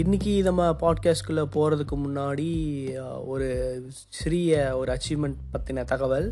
[0.00, 2.46] இன்றைக்கி நம்ம பாட்காஸ்ட்குள்ளே போகிறதுக்கு முன்னாடி
[3.26, 3.48] ஒரு
[4.08, 6.28] சிறிய ஒரு அச்சீவ்மெண்ட் பற்றின தகவல்.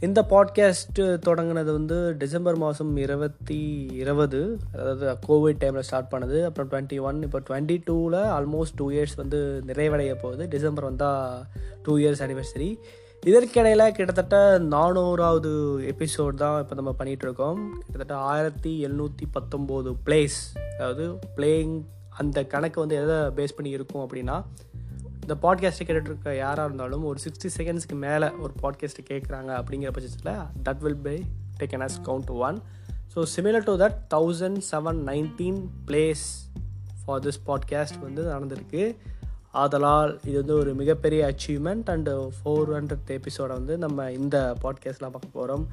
[0.00, 3.60] இந்த பாட்காஸ்ட்டு தொடங்கினது வந்து டிசம்பர் மாதம் இருபத்தி
[3.92, 4.40] இருபது
[4.72, 6.44] அதாவது கோவிட் டைமில் ஸ்டார்ட் பண்ணது.
[6.44, 10.48] அப்புறம் டுவெண்ட்டி ஒன் இப்போ டுவெண்ட்டி டூவில் ஆல்மோஸ்ட் டூ இயர்ஸ் வந்து நிறைவடைய போகுது.
[10.48, 11.42] டிசம்பர் வந்தால்
[11.82, 12.78] டூ இயர்ஸ் அனிவர்சரி
[13.22, 15.50] இதற்கிடையில் கிட்டத்தட்ட நானூறாவது
[15.94, 20.38] எபிசோட் தான் இப்போ நம்ம பண்ணிகிட்ருக்கோம் கிட்டத்தட்ட ஆயிரத்தி எழுநூற்றி பத்தொம்போது பிளேஸ்
[20.78, 21.06] அதாவது
[21.36, 21.76] பிளேயிங்
[22.18, 24.44] அந்த கணக்கு வந்து எதை பேஸ் பண்ணி இருக்கும் அப்படின்னா
[25.20, 30.78] இந்த பாட்காஸ்ட்டை கேட்டுட்ருக்க யாராக இருந்தாலும் ஒரு சிக்ஸ்டி செகண்ட்ஸ்க்கு மேலே ஒரு பாட்காஸ்ட்டை கேட்குறாங்க அப்படிங்கிற பட்சத்தில் that
[30.78, 31.22] will by
[31.60, 32.62] take as count one
[33.14, 36.26] so similar to that thousand seven nineteen plays
[37.04, 38.96] for this podcast வந்து நடந்திருக்கு.
[39.54, 45.38] ஆதலால் இது வந்து ஒரு மிகப்பெரிய அச்சீவ்மெண்ட் அண்டு ஃபோர் ஹண்ட்ரட் எபிசோடை வந்து நம்ம இந்த பாட்காஸ்ட்லாம் பார்க்க
[45.38, 45.66] போகிறோம்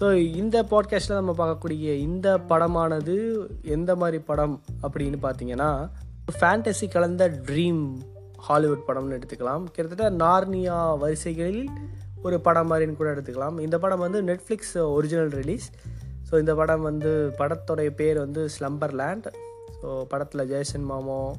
[0.00, 5.88] ஸோ இந்த பாட்காஸ்ட்டில் நம்ம பார்க்கக்கூடிய இந்த படமானது எந்த மாதிரி படம் அப்படின்னு பார்த்தீங்கன்னா
[6.40, 7.98] ஃபேண்டசி கலந்த ட்ரீம்
[8.36, 9.64] ஹாலிவுட் படம்னு எடுத்துக்கலாம்.
[9.64, 11.68] கிட்டத்தட்ட நார்னியா வரிசைகளில்
[12.22, 13.60] ஒரு படம் மாதிரின்னு கூட எடுத்துக்கலாம்.
[13.60, 15.70] இந்த படம் வந்து நெட்ஃப்ளிக்ஸ் ஒரிஜினல் ரிலீஸ்
[16.30, 19.28] ஸோ இந்த படம் வந்து படத்தோடைய பேர் வந்து ஸ்லம்பர் லேண்ட்
[19.82, 21.32] ஸோ படத்தில் Jason Momoa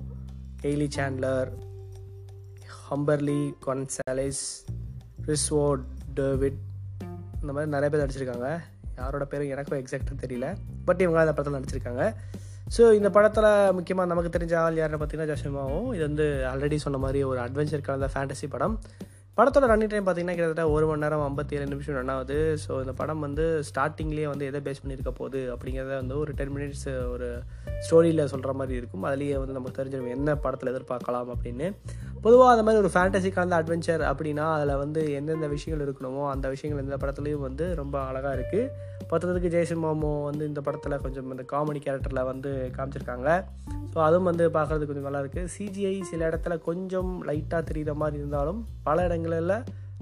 [0.61, 1.70] Kyle Chandler
[2.91, 4.41] Humberly Gonzalez
[5.27, 5.65] ரிஸ்வோ
[6.17, 6.57] David
[7.41, 8.47] இந்த மாதிரி நிறைய பேர் நடிச்சிருக்காங்க.
[8.97, 10.47] யாரோட பேரும் எனக்கும் எக்ஸாக்டாக தெரியல.
[10.87, 12.05] பட் இவங்க அந்த படத்தில் நடிச்சிருக்காங்க.
[12.75, 17.21] ஸோ இந்த படத்தில் முக்கியமாக நமக்கு தெரிஞ்ச ஆள் யாருன்னு பார்த்தீங்கன்னா ஜஷமாவும் இது வந்து ஆல்ரெடி சொன்ன மாதிரி
[17.31, 18.75] ஒரு அட்வென்ச்சர் கலந்த ஃபேண்டசி படம்.
[19.37, 22.37] படத்தோட ரன்னிங் டைம் பார்த்தீங்கன்னா கிட்டத்தட்ட ஒரு மணி நேரம் ஐம்பத்தி ஏழு நிமிஷம் ரன் ஆகுது.
[22.63, 26.87] ஸோ இந்த படம் வந்து ஸ்டார்டிங்லேயே வந்து எதை பேஸ் பண்ணியிருக்க போகுது அப்படிங்கிறத வந்து ஒரு டென் மினிட்ஸ்
[27.13, 27.29] ஒரு
[27.85, 29.05] ஸ்டோரியில் சொல்கிற மாதிரி இருக்கும்.
[29.09, 31.69] அதுலேயே வந்து நமக்கு தெரிஞ்சிடும் என்ன படத்தில் எதிர்பார்க்கலாம் அப்படின்னு.
[32.21, 36.83] பொதுவாக அந்த மாதிரி ஒரு ஃபேண்டசி கலந்த அட்வென்ச்சர் அப்படின்னா அதில் வந்து எந்தெந்த விஷயங்கள் இருக்கணுமோ அந்த விஷயங்கள்
[36.83, 38.67] இந்த படத்துலேயும் வந்து ரொம்ப அழகாக இருக்குது
[39.09, 43.29] பத்ததுக்கு ஜெய்சன் மாமோ வந்து இந்த படத்தில் கொஞ்சம் இந்த காமெடி கேரக்டரில் வந்து காமிச்சிருக்காங்க.
[43.93, 49.03] ஸோ அதுவும் வந்து பார்க்குறதுக்கு கொஞ்சம் நல்லாயிருக்கு சிஜிஐ சில இடத்துல கொஞ்சம் லைட்டாக தெரிகிற மாதிரி இருந்தாலும் பல
[49.03, 49.55] இடங்களில்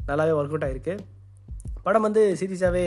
[0.08, 0.96] நல்லாவே ஒர்க் அவுட் ஆகிருக்கு
[1.84, 2.86] படம் வந்து சீரியஸாகவே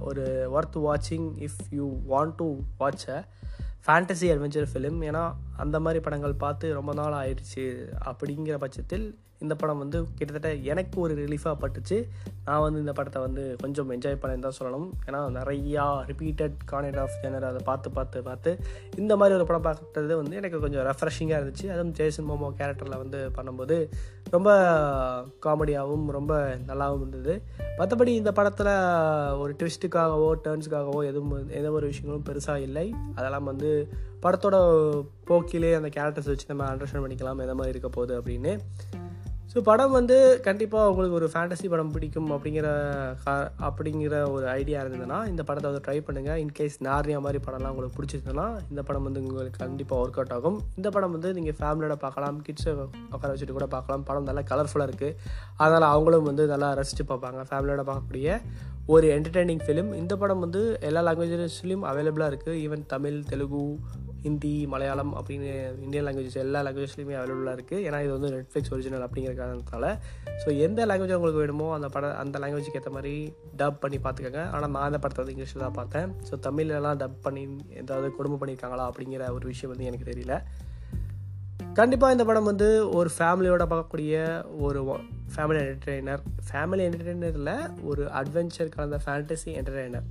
[0.00, 3.20] ஒரு ஒர்த் வாட்சிங் if you want to watch uh.
[3.90, 5.22] Fantasy adventure film ஏன்னா
[5.56, 7.64] அந்த மாதிரி படங்கள் பார்த்து ரொம்ப நாள் ஆயிடுச்சு
[8.04, 9.06] அப்படிங்கிற பட்சத்தில்
[9.44, 11.96] இந்த படம் வந்து கிட்டத்தட்ட எனக்கு ஒரு ரிலீஃபாக பட்டுச்சு.
[12.46, 14.88] நான் வந்து இந்த படத்தை வந்து கொஞ்சம் என்ஜாய் பண்ணேன் தான் சொல்லணும்.
[15.08, 18.50] ஏன்னா நிறையா ரிப்பீட்டட் கானட் ஆஃப் ஜெனர் அதை பார்த்து பார்த்து பார்த்து
[19.02, 21.66] இந்த மாதிரி ஒரு படம் பார்க்குறது வந்து எனக்கு கொஞ்சம் ரெஃப்ரெஷிங்காக இருந்துச்சு.
[21.74, 23.78] அதுவும் ஜேசன் மோமோ கேரக்டரில் வந்து பண்ணும்போது
[24.36, 24.50] ரொம்ப
[25.46, 26.32] காமெடியாகவும் ரொம்ப
[26.70, 27.34] நல்லாவும் இருந்தது.
[27.80, 28.72] மற்றபடி இந்த படத்தில்
[29.42, 32.86] ஒரு ட்விஸ்ட்டுக்காகவோ டேர்ன்ஸுக்காகவோ எதுவும் எந்த ஒரு விஷயங்களும் பெருசாக இல்லை.
[33.18, 33.70] அதெல்லாம் வந்து
[34.24, 34.56] படத்தோட
[35.28, 38.54] போக்கிலே அந்த கேரக்டர்ஸ் வச்சு நம்ம அண்டர்ஸ்டாண்ட் பண்ணிக்கலாம் எந்த மாதிரி இருக்க போகுது அப்படின்னு.
[39.52, 40.16] ஸோ படம் வந்து
[40.46, 42.66] கண்டிப்பாக உங்களுக்கு ஒரு ஃபேண்டசி படம் பிடிக்கும் அப்படிங்கிற
[43.68, 48.46] அப்படிங்கிற ஒரு ஐடியா இருந்ததுன்னா இந்த படத்தை வந்து ட்ரை பண்ணுங்கள் இன்கேஸ் நார்னியா மாதிரி படம்லாம் உங்களுக்கு பிடிச்சிருந்ததுன்னா
[48.70, 50.58] இந்த படம் வந்து உங்களுக்கு கண்டிப்பாக ஒர்க் அவுட் ஆகும்.
[50.78, 52.74] இந்த படம் வந்து நீங்கள் ஃபேமிலியோட பார்க்கலாம் கிட்ஸை
[53.14, 54.04] உட்கார வச்சுட்டு கூட பார்க்கலாம்.
[54.10, 55.16] படம் நல்லா கலர்ஃபுல்லாக இருக்குது
[55.62, 57.42] அதனால் அவங்களும் வந்து நல்லா ரசித்து பார்ப்பாங்க.
[57.50, 58.38] ஃபேமிலியோட பார்க்கக்கூடிய
[58.94, 63.64] ஒரு என்டர்டெய்னிங் ஃபிலிம் இந்த படம் வந்து எல்லா லாங்குவேஜஸ்லேயும் அவைலபிளாக இருக்குது ஈவன் தமிழ் தெலுங்கு
[64.24, 65.50] ஹிந்தி மலையாளம் அப்படின்னு
[65.84, 69.88] இந்தியன் லாங்குவேஜஸ் எல்லா லாங்குவேஜ்லையுமே அவைலபிளாக இருக்குது ஏன்னா இது வந்து நெட்ஃப்ளிக்ஸ் ஒரிஜினல் அப்படிங்கிற காரணத்தால்
[70.42, 73.14] ஸோ எந்த லாங்குவேஜ் உங்களுக்கு வேணுமோ அந்த படம் அந்த லாங்குவேஜுக்கு ஏற்ற மாதிரி
[73.56, 74.42] டப் பண்ணி பார்த்துக்கோங்க.
[74.54, 76.10] ஆனால் நான் அந்த படத்தை வந்து இங்கிலீஷில் தான் பார்த்தேன்.
[76.30, 77.44] ஸோ தமிழ்லலாம் டப் பண்ணி
[77.82, 80.36] ஏதாவது கொடுமை பண்ணியிருக்காங்களா அப்படிங்கிற ஒரு விஷயம் வந்து எனக்கு தெரியல.
[81.78, 84.14] கண்டிப்பாக இந்த படம் வந்து ஒரு ஃபேமிலியோட பார்க்கக்கூடிய
[84.66, 84.80] ஒரு
[85.34, 87.52] ஃபேமிலி என்டர்டெய்னர் ஃபேமிலி என்டர்டெய்னரில்
[87.90, 90.06] ஒரு அட்வென்ச்சர் கலந்த ஃபேண்டசி என்டர்டெய்னர்